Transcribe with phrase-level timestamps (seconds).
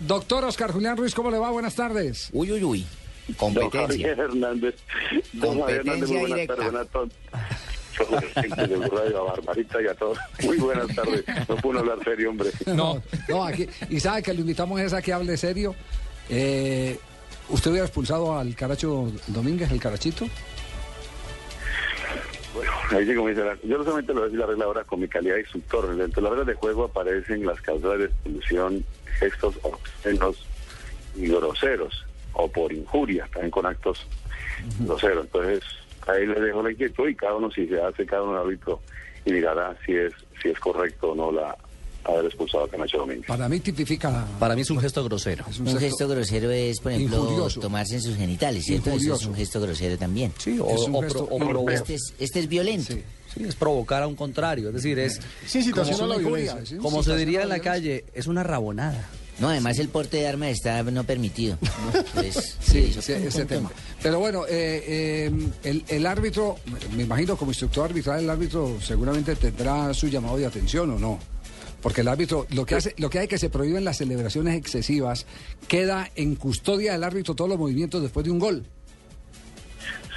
[0.00, 1.50] Doctor Oscar Julián Ruiz, ¿cómo le va?
[1.50, 2.28] Buenas tardes.
[2.32, 2.86] Uy, uy, uy.
[3.28, 3.86] Don Competencia.
[3.86, 4.74] Javier Hernández.
[5.32, 7.12] Don Javier Hernández, muy buenas tardes
[8.68, 10.18] de Radio Barbarita y a todos.
[10.44, 11.24] Muy buenas tardes.
[11.48, 12.50] No puedo hablar serio, hombre.
[12.66, 13.66] No, no, aquí.
[13.88, 15.74] Y sabe que lo invitamos es a que hable serio.
[16.28, 16.98] Eh,
[17.48, 20.26] ¿Usted hubiera expulsado al Caracho Domínguez, el Carachito?
[22.90, 25.00] Ahí sí como dice la- Yo solamente lo voy a decir la regla ahora con
[25.00, 25.94] mi calidad de instructor.
[25.96, 28.84] Dentro de las reglas de juego aparecen las causas de expulsión,
[29.18, 30.46] gestos obscenos
[31.16, 32.04] y groseros,
[32.34, 34.06] o por injuria, también con actos
[34.80, 35.24] groseros.
[35.24, 35.62] Entonces,
[36.06, 38.80] ahí le dejo la inquietud y cada uno, si se hace cada uno árbitro,
[39.24, 41.56] y dirá si es, si es correcto o no la
[42.08, 43.26] haber expulsado a Camacho Domínguez.
[43.26, 44.26] Para mí tipifica.
[44.38, 45.44] Para mí es un gesto grosero.
[45.50, 47.60] es Un gesto grosero es, por ejemplo, Injurioso.
[47.60, 48.90] tomarse en sus genitales, ¿cierto?
[48.90, 50.32] Eso es un gesto grosero también.
[50.38, 51.70] Sí, o, Es o gesto o.
[51.70, 52.92] Este es, este es violento.
[52.94, 53.02] Sí.
[53.34, 54.68] sí, es provocar a un contrario.
[54.68, 56.66] Es decir, es, Sí, situación Como a la una violencia.
[56.66, 56.76] sí.
[56.76, 59.08] como se diría en la calle, es una rabonada.
[59.38, 61.58] No, además el porte de armas está no permitido.
[62.14, 63.70] Pues, sí, ese tema.
[64.02, 65.30] Pero bueno, eh, eh,
[65.62, 66.56] el, el árbitro,
[66.96, 71.18] me imagino como instructor arbitral, el árbitro seguramente tendrá su llamado de atención o no.
[71.82, 75.26] Porque el árbitro, lo que hace, lo que hay que se prohíben las celebraciones excesivas,
[75.68, 78.64] queda en custodia del árbitro todos los movimientos después de un gol.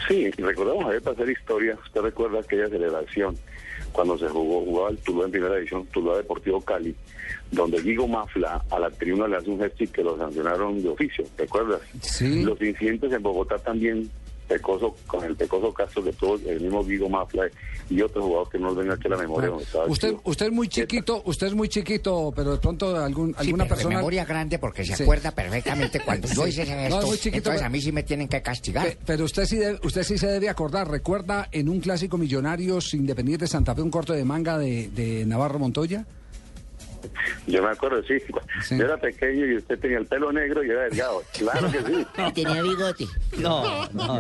[0.08, 1.78] Sí, recordamos a ver para hacer historia.
[1.86, 3.38] Usted recuerda aquella celebración
[3.92, 6.96] cuando se jugó, jugaba el Tuluá en primera división, Tuluá Deportivo Cali,
[7.52, 10.90] donde Guigo Mafla a la tribuna le hace un gesto y que lo sancionaron de
[10.90, 11.82] oficio, ¿recuerdas?
[12.02, 12.44] Sí.
[12.44, 14.10] Los incidentes en Bogotá también,
[14.50, 17.44] Pecoso, con el Pecoso Castro que tuvo el mismo Guigo Mafla
[17.90, 19.50] y otros jugadores que no nos ven aquí a la memoria.
[19.50, 23.30] donde estaba Usted, usted es muy chiquito, usted es muy chiquito, pero de pronto algún,
[23.30, 23.96] Sí, alguna pero persona.
[23.96, 25.04] de memoria grande porque se Sí.
[25.04, 28.04] acuerda perfectamente cuando yo hice ese No, muy chiquito, entonces pero- a mí sí me
[28.04, 28.88] tienen que castigar.
[28.88, 30.90] Pe- Pero usted sí, debe- usted sí se debe acordar.
[30.90, 35.26] ¿Recuerda en un clásico Millonarios Independiente de Santa Fe un corte de manga de, de
[35.26, 36.06] Navarro Montoya?
[37.48, 38.16] Yo me acuerdo, sí.
[38.64, 38.78] Sí.
[38.78, 41.24] Yo era pequeño y usted tenía el pelo negro y era delgado.
[41.38, 42.06] Claro que sí.
[42.28, 43.06] Y tenía bigote.
[43.38, 44.20] No, no,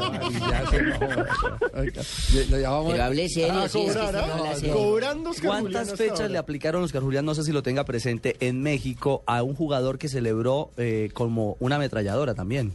[2.33, 4.53] Le- le llamamos- Pero hablé serio, A sí, es que no ¿ah?
[4.73, 6.29] Cobrando Oscar ¿Cuántas fechas ahora.
[6.29, 7.25] le aplicaron Oscar Julián?
[7.25, 11.57] No sé si lo tenga presente en México a un jugador que celebró eh, como
[11.59, 12.73] una ametralladora también,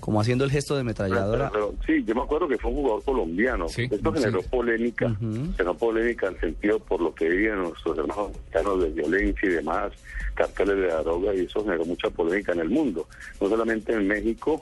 [0.00, 1.50] como haciendo el gesto de ametralladora.
[1.52, 3.68] Pero, sí, yo me acuerdo que fue un jugador colombiano.
[3.84, 5.16] Esto generó polémica,
[5.56, 9.92] generó polémica en sentido por lo que vivían nuestros hermanos mexicanos de violencia y demás,
[10.34, 13.06] carteles de la droga, y eso generó mucha polémica en el mundo,
[13.40, 14.60] no solamente en México,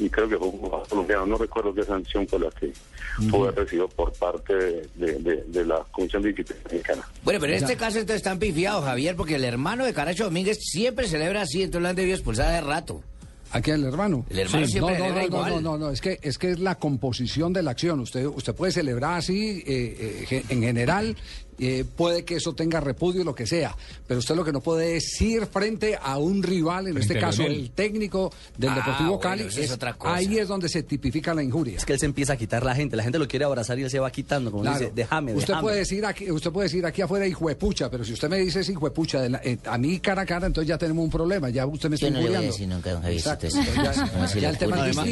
[0.00, 2.72] y creo que fue un jugador colombiano, no recuerdo qué sanción fue la que
[3.30, 7.02] fue recibido por parte de, de- de- de la Comisión de Disciplina Mexicana.
[7.24, 10.58] Bueno, pero en este caso entonces están pifiados, Javier, porque el hermano de Caracho Domínguez
[10.60, 13.02] siempre celebra así, entonces lo han debido expulsar de rato.
[13.52, 14.26] Aquí el hermano.
[14.30, 14.72] El hermano Sí.
[14.72, 15.50] siempre no, no, no, no, igual.
[15.50, 18.00] no, no, no, es que es que es la composición de la acción.
[18.00, 21.16] Usted usted puede celebrar así eh, eh, en general,
[21.58, 23.76] eh, puede que eso tenga repudio lo que sea,
[24.06, 27.42] pero usted lo que no puede es ir frente a un rival, en este caso
[27.42, 29.42] el técnico del Ah, Deportivo Cali.
[29.44, 30.14] eso es otra cosa.
[30.14, 31.76] Ahí es donde se tipifica la injuria.
[31.76, 33.82] Es que él se empieza a quitar la gente, la gente lo quiere abrazar y
[33.82, 34.78] él se va quitando, como Claro.
[34.78, 35.62] dice, déjame, usted déjame.
[35.62, 39.20] puede decir aquí, usted puede decir aquí afuera hijuepucha, pero si usted me dice hijuepucha
[39.20, 41.88] de la- eh, a mí cara a cara, entonces ya tenemos un problema, ya usted
[41.88, 42.46] me está no injuriando.
[42.52, 42.68] decir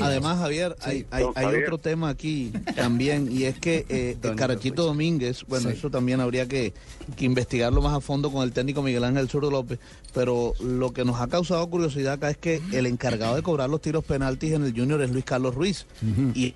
[0.02, 1.64] Además, Javier, hay, hay, hay Javier.
[1.64, 5.76] otro tema aquí también, y es que eh, el Carachito Domínguez, bueno, Sí.
[5.78, 6.74] eso también habría que,
[7.16, 9.78] que investigarlo más a fondo con el técnico Miguel Ángel Zurdo López,
[10.12, 13.80] pero lo que nos ha causado curiosidad acá es que el encargado de cobrar los
[13.80, 15.86] tiros penaltis en el Junior es Luis Carlos Ruiz,
[16.34, 16.52] y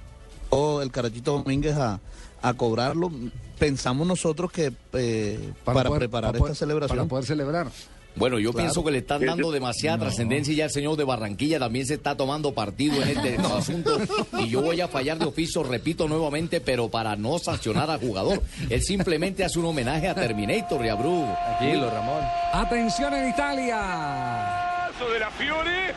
[0.50, 2.00] o el Carachito Domínguez a,
[2.42, 3.10] a cobrarlo.
[3.58, 6.98] Pensamos nosotros que eh, para, poder- preparar para poder- esta celebración...
[6.98, 7.70] Para poder celebrar.
[8.16, 8.64] Bueno, yo Claro.
[8.66, 11.94] pienso que le están dando demasiada trascendencia y ya el señor de Barranquilla también se
[11.94, 13.98] está tomando partido en este asunto
[14.38, 18.42] y yo voy a fallar de oficio, repito nuevamente, pero para no sancionar al jugador.
[18.68, 21.32] Él simplemente hace un homenaje a Terminator y a Bruce.
[21.58, 22.24] Tranquilo, Ramón.
[22.52, 24.66] Atención en Italia.
[25.12, 25.94] de la Fiore,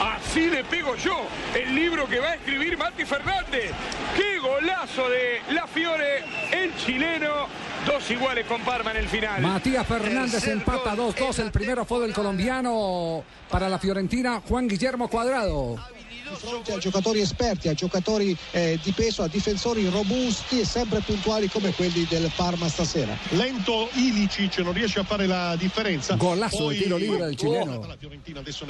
[0.00, 1.16] así le pego yo,
[1.60, 3.72] el libro que va a escribir Mati Fernández.
[4.16, 7.48] ¡Qué golazo de la Fiore, el chileno!
[7.86, 9.42] Dos iguales con Parma en el final.
[9.42, 11.38] Matías Fernández empata 2-2.
[11.40, 15.76] El primero fue del colombiano para la Fiorentina, Juan Guillermo Cuadrado.
[16.28, 21.00] Di fronte a giocatori esperti, a giocatori eh, di peso, a difensori robusti e sempre
[21.00, 23.16] puntuali come quelli del Parma stasera.
[23.30, 26.14] Lento Ilicic non riesce a fare la differenza.
[26.16, 27.86] Golazo de tiro libre del chileno.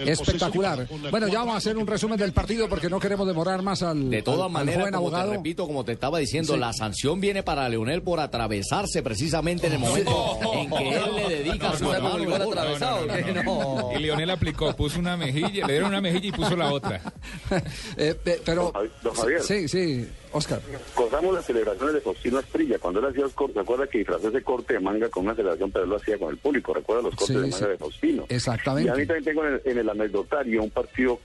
[0.04, 0.86] Espectacular.
[1.10, 4.10] Bueno, ya vamos a hacer un resumen del partido porque no queremos demorar más al,
[4.10, 5.32] De al- todas al maneras, como te abogado.
[5.32, 6.58] repito, como te estaba diciendo, Sí.
[6.60, 11.28] la sanción viene para Leonel por atravesarse precisamente en el momento en que él le
[11.42, 12.58] dedica su ¿Está como hermano el el gol gol.
[12.58, 13.06] atravesado?
[13.06, 13.32] ¿qué?
[13.44, 13.90] No.
[13.96, 17.00] Y Leonel aplicó, puso una mejilla, le dieron una mejilla y puso la otra.
[17.96, 18.14] Eh,
[18.44, 18.64] pero...
[18.64, 19.42] Don Javi- don Javier.
[19.42, 20.60] Sí, sí, Oscar.
[20.94, 22.78] Cortamos las celebraciones de Faustino Asprilla.
[22.78, 25.34] Cuando él hacía los cortes, ¿se acuerda que disfrazó ese corte de manga con una
[25.34, 26.74] celebración, pero él lo hacía con el público?
[26.74, 27.64] ¿Recuerda los cortes Sí, de manga sí.
[27.66, 28.26] de Faustino?
[28.28, 28.88] Exactamente.
[28.88, 31.20] Y a mí también tengo en el, en el anecdotario un partido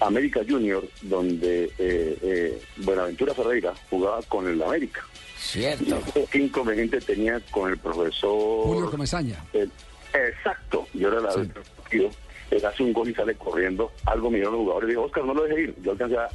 [0.00, 5.02] América Junior, donde eh, eh, Buenaventura Ferreira jugaba con el América.
[5.38, 5.98] Cierto.
[6.30, 8.64] ¿Qué inconveniente tenía con el profesor?
[8.64, 9.42] Julio Comesaña.
[10.12, 11.40] Exacto, yo era la Sí.
[11.40, 12.10] del partido.
[12.50, 13.90] Él hace un gol y sale corriendo.
[14.06, 14.88] Algo dijeron los jugadores.
[14.90, 15.74] Dijo, Oscar, no lo deje ir.
[15.82, 16.28] Yo alcancé a,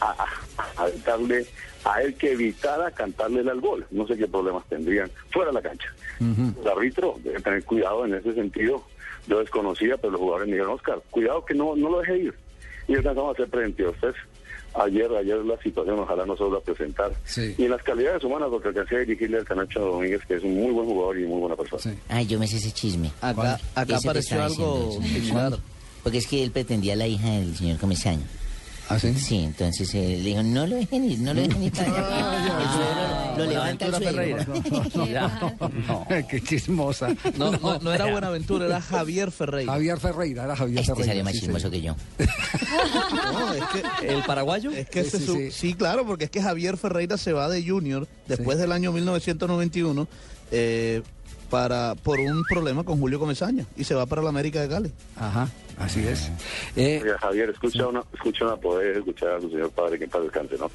[0.00, 0.28] a, a-
[0.76, 1.46] a aventarle
[1.84, 3.86] a él que evitara cantarle al gol.
[3.90, 5.88] No sé qué problemas tendrían fuera de la cancha.
[6.62, 8.84] El árbitro debe tener cuidado en ese sentido.
[9.26, 12.34] Yo desconocía, pero los jugadores me dijeron, Oscar, cuidado que no, no lo deje ir.
[12.86, 13.94] Y alcanzamos a hacer preventivos.
[13.94, 14.20] Entonces,
[14.74, 17.12] ayer, ayer la situación ojalá no se vuelva a presentar.
[17.24, 17.54] Sí.
[17.58, 20.54] Y en las calidades humanas, porque alcancé a dirigirle al Canacho Domínguez, que es un
[20.54, 21.82] muy buen jugador y muy buena persona.
[21.82, 21.90] Sí.
[22.08, 23.10] Ay, yo me sé ese chisme.
[23.20, 25.58] Acá, apareció algo similar.
[26.02, 28.26] Porque es que él pretendía a la hija del señor Comesaña.
[28.88, 29.14] ¿Ah, sí?
[29.14, 31.88] Sí, entonces eh, le dijo, no lo dejen ir, no lo dejen ir para
[32.36, 32.58] allá.
[32.60, 34.10] El suegro lo levanta el suegro.
[34.12, 35.40] Ferreira.
[35.88, 36.06] No.
[36.28, 37.08] Qué chismosa.
[37.36, 39.72] No, no, no era Buenaventura, era Javier Ferreira.
[39.72, 41.10] Javier Ferreira, era Javier Este Ferreira.
[41.12, 41.72] salió más sí, chismoso sí.
[41.72, 41.96] que yo.
[43.32, 43.62] No, es
[44.00, 44.70] que ¿El paraguayo?
[44.70, 45.50] Es que Sí, ese sí, su- sí.
[45.50, 48.62] sí, claro, porque es que Javier Ferreira se va de Junior después Sí.
[48.62, 50.08] del año 1991
[50.52, 51.02] eh,
[51.54, 54.92] para por un problema con Julio Comesaña y se va para la América de Cali.
[55.16, 55.48] Ajá,
[55.78, 56.28] así es.
[56.74, 60.10] Eh, Oiga, Javier, escucha una, escucha una poder escuchar a su señor padre que en
[60.10, 60.68] paz descanse, ¿no?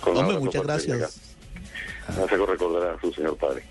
[0.00, 1.34] Con Hombre, muchas gracias.
[2.06, 3.64] hace recordar a su señor padre.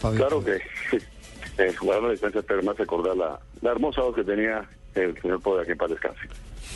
[0.00, 0.54] Fabio, Claro que
[1.62, 5.42] eh, jugar la distancia, pero más recordar la, la hermosa voz que tenía el señor
[5.42, 6.20] padre que en paz descanse.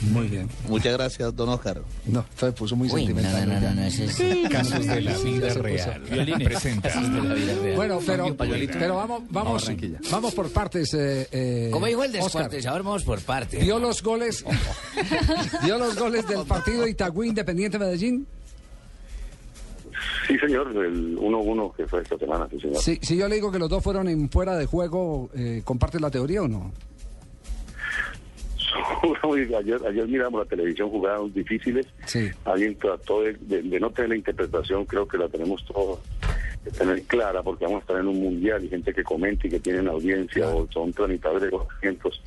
[0.00, 0.48] Muy bien.
[0.68, 1.82] Muchas gracias, don Oscar.
[2.06, 3.48] No, se puso muy Uy, no, no, sentimental.
[3.48, 4.48] no, no, no, ese es...
[4.50, 6.02] Casos de la vida real.
[6.42, 6.88] Presenta.
[7.76, 9.98] Bueno, pero, pero vamos, vamos, Barranquilla.
[10.10, 10.94] vamos por partes.
[10.94, 12.22] Eh, eh, Como dijo el Oscar.
[12.24, 13.58] descuartizador, vamos por parte.
[13.58, 14.44] ¿Vio los goles?
[15.64, 18.26] ¿Vio los goles del partido Itagüí Independiente Medellín?
[20.26, 22.78] Sí, señor, el 1-1 que fue esta semana, sí, señor.
[22.80, 25.98] Si, si yo le digo que los dos fueron en fuera de juego, eh, ¿comparte
[26.00, 26.72] la teoría o no?
[29.58, 31.86] ayer, ayer miramos la televisión, jugadas difíciles.
[32.06, 32.28] Sí.
[32.44, 35.98] Alguien trató de, de- de no tener la interpretación, creo que la tenemos todos
[36.64, 39.50] que tener clara, porque vamos a estar en un mundial y gente que comenta y
[39.50, 42.22] que tienen audiencia o son tramitadores de conocimientos.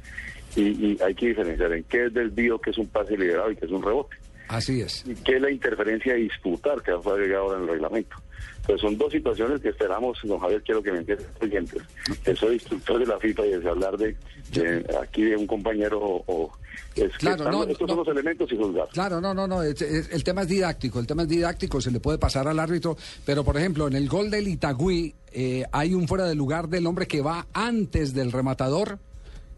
[0.55, 3.55] Y, y hay que diferenciar en qué es desvío, qué es un pase liderado y
[3.55, 4.15] qué es un rebote.
[4.47, 5.03] Así es.
[5.07, 8.15] y qué es la interferencia disputar que fue agregado ahora en el reglamento.
[8.57, 11.81] Entonces son dos situaciones que esperamos, don Javier, quiero que me entiendan oyentes,
[12.23, 14.15] que soy instructor de la FIFA y desde hablar de,
[14.51, 16.51] de aquí de un compañero o, o-
[16.95, 17.87] es que Claro, están- no, estos no.
[17.87, 18.87] son los elementos y juzgar.
[18.93, 19.63] Claro, no, no, no.
[19.63, 20.99] es- es- el tema es didáctico.
[20.99, 21.81] El tema es didáctico.
[21.81, 22.95] Se le puede pasar al árbitro.
[23.25, 26.85] Pero, por ejemplo, en el gol del Itagüí eh, hay un fuera de lugar del
[26.87, 28.99] hombre que va antes del rematador,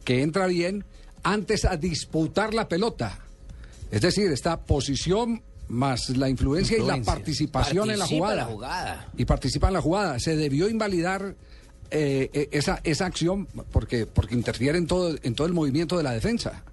[0.06, 0.84] que entra bien,
[1.24, 3.20] antes a disputar la pelota.
[3.92, 8.34] Es decir, esta posición más la influencia, y la participación en la jugada.
[8.34, 9.10] en la jugada.
[9.18, 10.20] Y participa en la jugada.
[10.20, 11.36] Se debió invalidar
[11.92, 16.04] eh, eh, esa, esa acción porque, porque interfiere en todo, en todo el movimiento de
[16.04, 16.64] la defensa.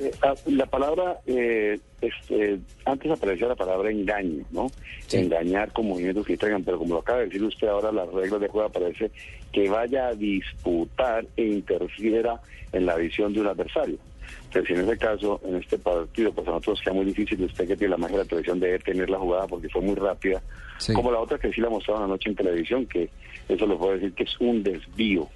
[0.00, 4.68] Eh, ah, la palabra, eh, este, antes aparecía la palabra engaño, ¿no?
[5.06, 5.18] Sí.
[5.18, 8.40] Engañar con movimientos que traigan, pero como lo acaba de decir usted ahora, las reglas
[8.40, 9.12] de juego aparece
[9.52, 12.40] que vaya a disputar e interfiera
[12.72, 13.98] en la visión de un adversario.
[14.44, 17.76] Entonces, en ese caso, en este partido, pues a nosotros queda muy difícil, usted que
[17.76, 20.42] tiene la magia de la televisión, de detener la jugada porque fue muy rápida,
[20.78, 20.92] Sí.
[20.92, 23.08] como la otra que sí la mostraron anoche en televisión, que
[23.48, 25.28] eso lo puedo decir que es un desvío.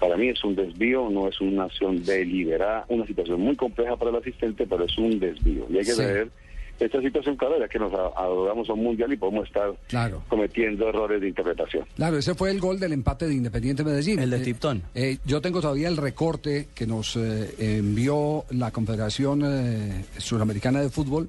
[0.00, 4.10] Para mí es un desvío, no es una acción deliberada, una situación muy compleja para
[4.10, 5.66] el asistente, pero es un desvío.
[5.70, 6.02] Y hay que Sí.
[6.02, 6.28] ver
[6.78, 10.22] esta situación, claro, ya que nos adoramos a un mundial y podemos estar Claro.
[10.28, 11.84] cometiendo errores de interpretación.
[11.96, 14.18] Claro, ese fue el gol del empate de Independiente Medellín.
[14.18, 14.82] El de Eh, Tipton.
[14.94, 20.90] eh, yo tengo todavía el recorte que nos eh, envió la Confederación eh, Suramericana de
[20.90, 21.28] Fútbol,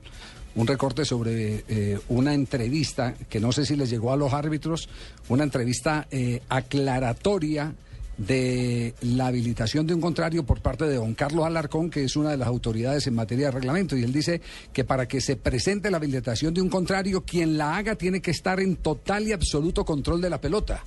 [0.55, 4.89] un recorte sobre eh, una entrevista que no sé si les llegó a los árbitros,
[5.29, 7.73] una entrevista eh, aclaratoria
[8.17, 12.31] de la habilitación de un contrario por parte de don Carlos Alarcón, que es una
[12.31, 14.41] de las autoridades en materia de reglamento, y él dice
[14.73, 18.31] que para que se presente la habilitación de un contrario, quien la haga tiene que
[18.31, 20.83] estar en total y absoluto control de la pelota.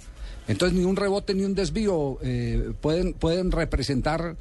[0.48, 4.36] Entonces ni un rebote ni un desvío eh, pueden, pueden representar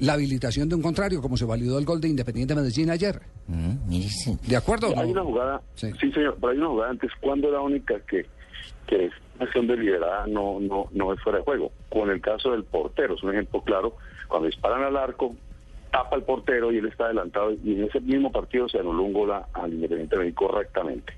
[0.00, 3.22] la habilitación de un contrario, como se validó el gol de Independiente Medellín ayer.
[3.46, 3.76] Mm,
[4.46, 4.88] ¿De acuerdo?
[4.88, 5.12] Hay no?
[5.12, 5.88] una jugada, Sí.
[6.00, 6.10] sí.
[6.12, 8.26] señor, pero hay una jugada antes, cuando la única que,
[8.86, 9.08] que
[9.40, 11.72] acción deliberada no, no, no es fuera de juego.
[11.88, 13.96] Con el caso del portero, es un ejemplo claro,
[14.28, 15.34] cuando disparan al arco,
[15.90, 19.12] tapa el portero y él está adelantado, y en ese mismo partido se anuló un
[19.12, 21.12] gol al Independiente Medellín correctamente,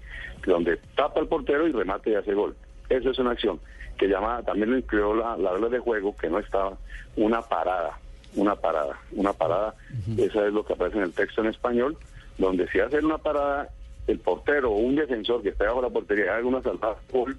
[0.47, 2.55] donde tapa el portero y remate y hace gol.
[2.89, 3.59] Esa es una acción
[3.99, 6.77] que llama, también lo incluyó la, la regla de juego, que no estaba,
[7.17, 7.99] una parada,
[8.35, 9.75] una parada, una parada,
[10.19, 11.97] esa es lo que aparece en el texto en español,
[12.37, 13.71] donde si hacen una parada,
[14.07, 17.37] el portero o un defensor que esté bajo la portería haga una salvada gol,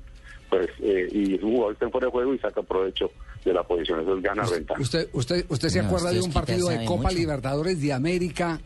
[0.50, 3.12] pues, eh, y un jugador está fuera de juego y saca provecho
[3.44, 4.02] de la posición.
[4.02, 4.82] Eso es gana ventaja.
[4.82, 7.16] ¿Usted, usted, usted se No, acuerda de un partido de Copa mucho.
[7.16, 8.60] Libertadores de América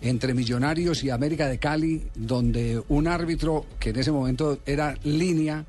[0.00, 5.64] entre Millonarios y América de Cali, donde un árbitro que en ese momento era línea,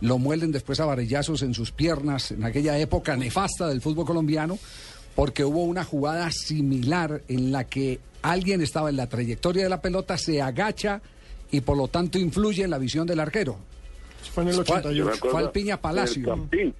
[0.00, 4.58] lo muelden después a varillazos en sus piernas, en aquella época nefasta del fútbol colombiano,
[5.14, 9.82] porque hubo una jugada similar en la que alguien estaba en la trayectoria de la
[9.82, 11.02] pelota, se agacha
[11.50, 13.58] y por lo tanto influye en la visión del arquero.
[14.30, 14.92] Fue en el Fue- 88.
[14.96, 16.16] Yo me acuerdo Fue al Piña Palacio.
[16.22, 16.74] En el Campín.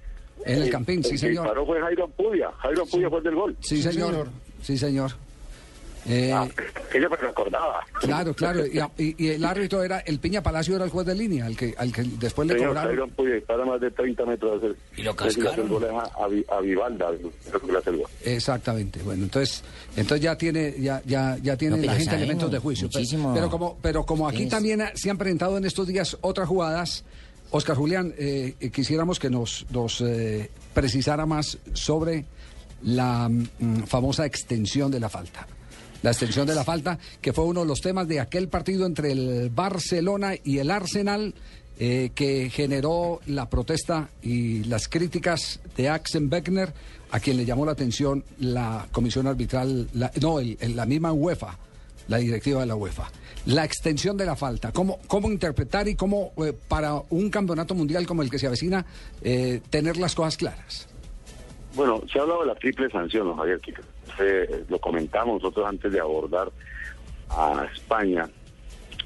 [0.45, 1.43] En el Campín, sí, que señor.
[1.43, 2.51] disparó fue Jairo Pudia.
[2.57, 3.55] Jairo Pudia fue el del gol.
[3.61, 4.27] Sí, señor.
[4.61, 5.11] Sí, señor.
[6.05, 6.45] Eh, Ah,
[6.91, 7.79] que yo me recordaba.
[8.01, 8.65] Claro, claro.
[8.65, 11.55] Y, y- y el árbitro era, el Piña Palacio era el juez de línea, al
[11.55, 12.89] que, al que después le Señor, cobraron.
[12.89, 14.61] Jairo Pudia dispara más de 30 metros.
[14.61, 15.69] de hacer- ¿Y lo el cascaron?
[15.69, 17.09] gol es a, a, Vi- a Vivalda.
[17.09, 17.31] el.
[18.25, 19.01] Exactamente.
[19.03, 19.63] Bueno, entonces,
[19.95, 22.89] entonces ya tiene, ya, ya, ya tiene No, la gente elementos de juicio.
[22.89, 23.33] Pero- muchísimo.
[23.33, 27.05] Pero, como, pero como aquí también ha- se han presentado en estos días otras jugadas,
[27.55, 32.25] Oscar Julián, eh, eh, quisiéramos que nos, nos eh, precisara más sobre
[32.81, 35.47] la mm, famosa extensión de la falta.
[36.01, 39.11] La extensión de la falta, que fue uno de los temas de aquel partido entre
[39.11, 41.35] el Barcelona y el Arsenal,
[41.79, 46.73] eh, que generó la protesta y las críticas de Axel Beckner,
[47.11, 51.57] a quien le llamó la atención la comisión arbitral, la- no, el- la misma UEFA,
[52.07, 53.09] la directiva de la UEFA.
[53.45, 58.05] La extensión de la falta, cómo, cómo interpretar y cómo, eh, para un campeonato mundial
[58.07, 58.85] como el que se avecina,
[59.21, 60.87] eh, tener las cosas claras.
[61.75, 63.59] Bueno, se ha hablado de la triple sanción, ¿no, Javier.
[63.59, 63.73] que,
[64.19, 66.51] eh, lo comentamos nosotros antes de abordar
[67.29, 68.29] a España,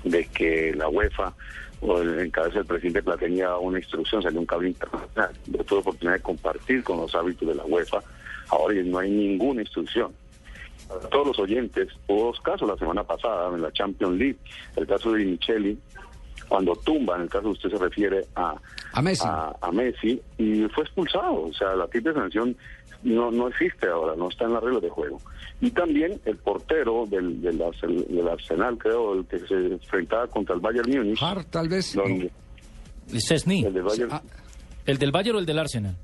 [0.04, 1.34] de que la UEFA,
[1.82, 5.32] o en cabeza del presidente daba una instrucción, salió un cable internacional.
[5.46, 8.00] Yo tuve oportunidad de compartir con los hábitos de la UEFA.
[8.50, 10.12] Ahora no hay ninguna instrucción.
[11.12, 14.38] Todos los oyentes, hubo dos casos la semana pasada en la Champions League.
[14.76, 15.78] El caso de Micheli,
[16.48, 18.56] cuando tumba, en el caso que usted se refiere a,
[18.94, 19.26] A Messi.
[19.28, 21.44] a, a Messi, y fue expulsado.
[21.48, 22.56] O sea, la triple sanción
[23.04, 25.20] no, no existe ahora, no está en las reglas de juego.
[25.60, 30.56] Y también el portero del, del, Arsenal, del Arsenal, creo, el que se enfrentaba contra
[30.56, 31.22] el Bayern Múnich.
[31.22, 31.94] Hart, tal vez.
[31.94, 32.32] donde-
[33.20, 33.64] Cesny.
[33.66, 34.22] el del Bayern, Ah,
[34.86, 35.96] ¿El del Bayern o el del Arsenal?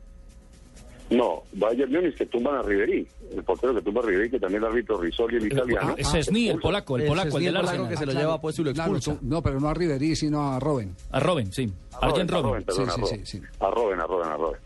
[1.15, 4.63] No, Bayern Múnich que tumban a Ribery, el portero que tumba a Ribery, que también
[4.63, 5.95] el árbitro Risoli, el italiano.
[5.97, 7.89] Ah, Cesny, el polaco, el polaco, el del el polaco Arsenal.
[7.89, 9.17] que se lo lleva puesto y lo expulsa.
[9.21, 10.95] no, pero no a Riverí, sino a Robin.
[11.11, 11.71] A Robin, sí.
[12.01, 13.25] A Arjen perdón, Sí, a sí, Robin.
[13.25, 13.41] sí, sí.
[13.59, 14.59] A Robin, a Robin, a Robin.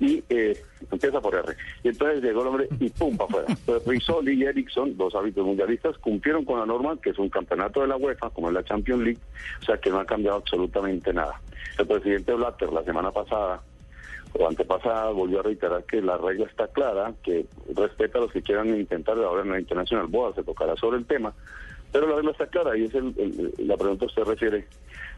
[0.00, 1.54] Y eh, empieza por R.
[1.84, 3.46] Y entonces llegó el hombre y pum, para afuera.
[3.48, 7.80] Entonces Rizzoli y Eriksson, dos hábitos mundialistas, cumplieron con la norma, que es un campeonato
[7.80, 9.20] de la UEFA, como es la Champions League,
[9.62, 11.40] o sea que no ha cambiado absolutamente nada.
[11.78, 13.62] El presidente Blatter la semana pasada
[14.38, 18.42] o antepasada volvió a reiterar que la regla está clara, que respeta a los que
[18.42, 21.32] quieran intentar ahora en la internacional boda, se tocará sobre el tema,
[21.92, 24.66] pero la regla está clara y es el, la pregunta usted refiere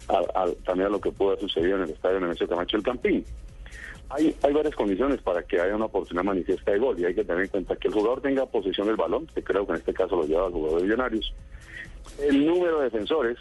[0.09, 3.25] a- también a lo que pudo haber en el estadio Nemesio Camacho el Campín.
[4.11, 7.25] Hay, hay varias condiciones para que haya una oportunidad manifiesta de gol y hay que
[7.25, 9.95] tener en cuenta que el jugador tenga posesión del balón, que creo que en este
[9.95, 11.35] caso lo lleva el jugador de Millonarios.
[12.21, 13.37] El número de defensores,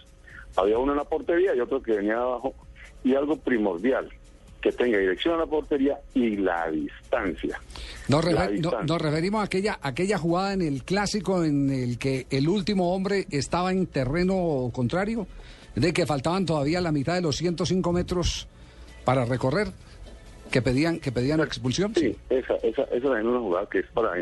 [0.55, 2.55] había uno en la portería y otro que venía abajo,
[3.03, 4.09] y algo primordial,
[4.65, 7.61] que tenga dirección a la portería y la distancia.
[8.07, 8.49] Nos, La
[8.87, 13.27] no- referimos a aquella, aquella jugada en el clásico en el que el último hombre
[13.29, 15.27] estaba en terreno contrario,
[15.75, 18.47] de que faltaban todavía la mitad de los 105 metros
[19.03, 19.67] para recorrer,
[20.49, 21.93] que pedían, que pedían expulsión.
[21.93, 24.13] Sí, esa, esa, esa es una jugada que es para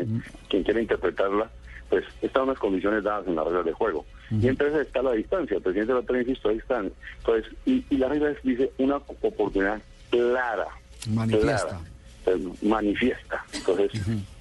[0.50, 1.50] quien quiera interpretarla,
[1.88, 4.04] pues están unas condiciones dadas en las reglas de juego.
[4.30, 6.92] Y entre esas está la distancia, el presidente la insisto, ahí están.
[7.20, 10.66] Entonces, y, y la regla es, dice una oportunidad clara.
[11.08, 11.66] Manifiesta.
[11.68, 11.80] clara,
[12.26, 13.44] eh, manifiesta.
[13.52, 13.92] Entonces,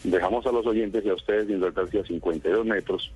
[0.03, 3.11] dejamos a los oyentes y a ustedes interpretarse a 52 metros,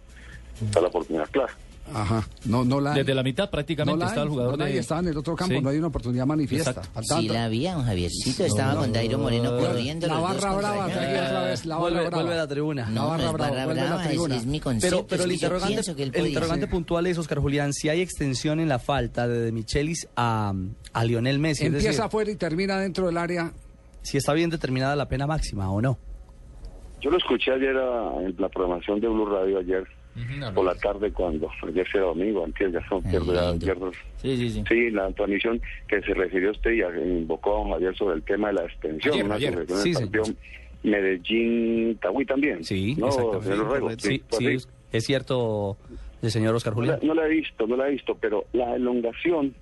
[0.61, 1.53] está la oportunidad clara.
[1.93, 2.27] Ajá.
[2.45, 2.93] No, no la.
[2.93, 4.77] Desde la mitad prácticamente no la está el jugador no de...
[4.77, 5.61] estaba en el otro campo, Sí.
[5.61, 6.81] no hay una oportunidad manifiesta.
[7.01, 8.43] Sí la había, don Javiercito.
[8.45, 10.07] Estaba con Dairo Moreno corriendo.
[10.07, 12.15] La barra brava, otra vez la barra Vuelve, brava.
[12.17, 12.81] vuelve a la tribuna.
[12.83, 14.35] La No, no barra es brava, barra vuelve a la brava, es, tribuna.
[14.35, 14.95] es mi concepto.
[14.97, 17.73] Pero, pero el interrogante, pienso que él el podía interrogante ser- puntual es, Oscar Julián,
[17.73, 20.53] si hay extensión en la falta de, de Michelis a,
[20.93, 21.63] a Lionel Messi.
[21.63, 23.51] es Empieza decir, afuera y termina dentro del área.
[24.01, 25.97] si está bien determinada la pena máxima o no.
[27.01, 29.83] Yo lo escuché ayer a- en la programación de Blue Radio ayer
[30.53, 33.65] por la tarde cuando ayer era domingo, antes ya son pierdo ya lindo.
[33.65, 33.91] pierdo.
[34.21, 34.63] Sí, sí, sí.
[34.67, 38.47] Sí, la transmisión que se refirió usted y a- invocó a Javier sobre el tema
[38.47, 39.65] de la extensión, Ayer, una ayer.
[39.83, 39.93] Sí,
[40.83, 42.63] Medellín Tagüí también.
[42.63, 43.09] Sí, no,
[43.41, 44.67] Rego, Sí, sí, sí.
[44.91, 45.77] es cierto,
[46.21, 47.07] el señor Oscar No la, Julián.
[47.07, 49.53] no la he visto, no la he visto, pero la elongación,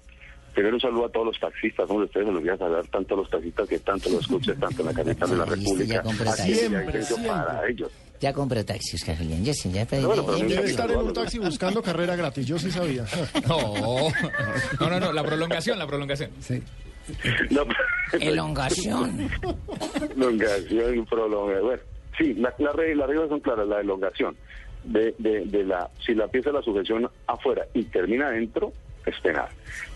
[0.53, 3.29] primero un saludo a todos los taxistas, hombre, ustedes los voy a saber, tanto los
[3.29, 6.03] taxistas que tanto los escuchan, tanto en la capital de la República.
[6.35, 7.27] Siempre, siempre.
[7.27, 7.91] para ellos.
[8.25, 9.45] Ya compro taxi, Oscar Julián.
[9.45, 10.01] Ya sí, ya pedí.
[10.01, 13.05] Pero bueno, pero nunca Debe estar en un taxi buscando carrera gratis, yo sí sabía.
[13.47, 14.09] No,
[14.79, 16.31] no, no, no, la prolongación, la prolongación.
[16.39, 16.63] Sí.
[17.51, 17.61] No,
[18.19, 19.29] Elongación.
[20.15, 21.63] elongación, prolongación.
[21.65, 21.81] Bueno,
[22.17, 24.35] sí, la- la re- las reglas son claras, la elongación.
[24.83, 28.73] De, de, de la, si la pieza de la sujeción afuera y termina adentro,
[29.05, 29.47] es penal.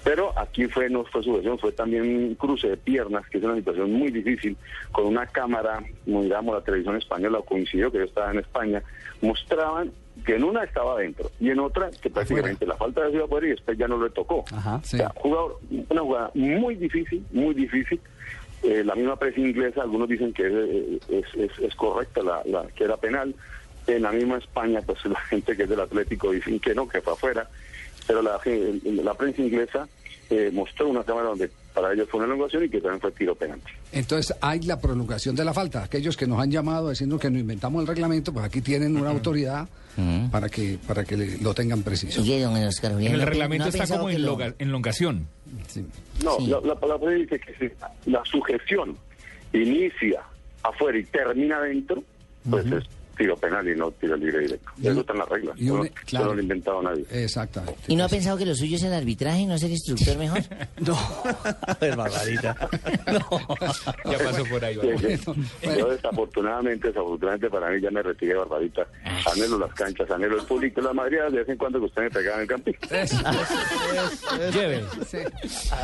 [0.03, 3.55] Pero aquí fue no fue sujeción, fue también un cruce de piernas, que es una
[3.55, 4.55] situación muy difícil,
[4.91, 8.81] con una cámara, digamos la televisión española, coincidió que yo estaba en España,
[9.21, 9.91] mostraban
[10.25, 13.51] que en una estaba adentro y en otra que prácticamente la falta de afuera y
[13.51, 14.43] después ya no le tocó.
[14.51, 14.79] Ajá.
[14.83, 14.97] Sí.
[14.97, 17.99] O sea, jugador, una jugada muy difícil, muy difícil.
[18.63, 22.67] Eh, la misma prensa inglesa, algunos dicen que es, es, es- es correcta, la, la-
[22.75, 23.33] que era penal.
[23.87, 27.01] En la misma España, pues la gente que es del Atlético dicen que no, que
[27.01, 27.49] fue afuera.
[28.09, 28.39] Pero la,
[29.03, 29.87] la prensa inglesa
[30.31, 33.35] eh, mostró una cámara donde para ellos fue una elongación y que también fue tiro
[33.35, 33.71] penalti.
[33.91, 35.83] Entonces hay la prolongación de la falta.
[35.83, 39.11] Aquellos que nos han llamado diciendo que no inventamos el reglamento, pues aquí tienen una
[39.11, 39.67] autoridad
[40.31, 42.21] para que para que le- lo tengan preciso.
[42.21, 45.27] Oye, don Oscar el ¿no pe- reglamento no está como en lo- longa- elongación.
[45.67, 45.85] Sí.
[46.23, 46.47] No, Sí.
[46.47, 48.97] la, la palabra dice que si la sujeción
[49.53, 50.21] inicia
[50.63, 52.03] afuera y termina adentro,
[52.49, 52.83] pues es
[53.19, 54.69] tiro penal y no tiro libre directo.
[54.81, 55.55] Y- Eso está en las reglas.
[55.59, 56.05] y Eso un- no- claro.
[56.05, 57.05] eso no lo ha inventado nadie.
[57.11, 57.79] Exactamente.
[57.87, 60.39] ¿Y no ha pensado que lo suyo es el arbitraje y no ser instructor mejor?
[60.79, 60.97] No,
[61.67, 62.55] a ver, Barbarita.
[63.11, 63.19] No.
[64.11, 64.75] Ya pasó por ahí.
[64.75, 68.87] Yo desafortunadamente, desafortunadamente para mí ya me retiré barbadita.
[69.33, 72.09] Anhelo las canchas, anhelo el público, la Madrid de vez en cuando que usted me
[72.11, 72.73] pegaba en el camping.
[74.53, 74.83] Lleve.
[75.07, 75.17] Sí.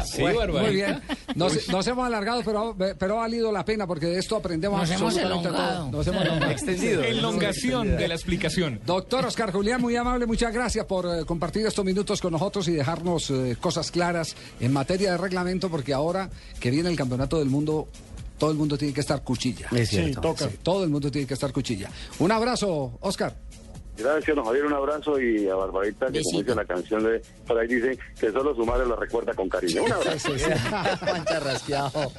[0.05, 0.61] Sí, Bueno, Barbarita.
[0.63, 1.01] muy bien.
[1.35, 4.91] Nos, nos hemos alargado, pero, pero ha valido la pena porque de esto aprendemos Nos
[4.91, 5.89] hemos absolutamente elongado.
[5.89, 5.91] todo.
[5.91, 6.51] Nos hemos.
[6.51, 7.03] Extendido.
[7.29, 8.79] Elongación de la explicación.
[8.85, 12.73] Doctor Oscar Julián, muy amable, muchas gracias por eh, compartir estos minutos con nosotros y
[12.73, 16.29] dejarnos eh, cosas claras en materia de reglamento, porque ahora
[16.59, 17.87] que viene el Campeonato del Mundo,
[18.37, 19.67] todo el mundo tiene que estar cuchilla.
[19.71, 20.49] Es Sí, toca.
[20.49, 21.89] Sí, todo el mundo tiene que estar cuchilla.
[22.19, 23.35] Un abrazo, Oscar.
[23.97, 27.57] Gracias, don Javier, un abrazo y a Barbadita, que como dice la canción de, por
[27.57, 29.83] ahí dice que solo su madre la recuerda con cariño.
[29.83, 30.31] Un abrazo.
[30.99, 32.11] Juan Charrasqueado.